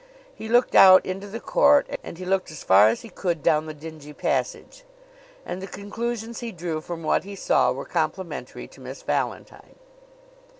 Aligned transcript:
He 0.33 0.47
looked 0.49 0.73
out 0.73 1.05
into 1.05 1.27
the 1.27 1.39
court 1.39 1.87
and 2.03 2.17
he 2.17 2.25
looked 2.25 2.49
as 2.49 2.63
far 2.63 2.89
as 2.89 3.03
he 3.03 3.09
could 3.09 3.43
down 3.43 3.67
the 3.67 3.73
dingy 3.75 4.13
passage; 4.13 4.83
and 5.45 5.61
the 5.61 5.67
conclusions 5.67 6.39
he 6.39 6.51
drew 6.51 6.81
from 6.81 7.03
what 7.03 7.23
he 7.23 7.35
saw 7.35 7.71
were 7.71 7.85
complimentary 7.85 8.67
to 8.69 8.81
Miss 8.81 9.03
Valentine. 9.03 9.75